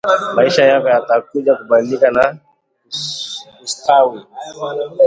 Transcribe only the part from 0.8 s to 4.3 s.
yatakuja kubadilika na kustawi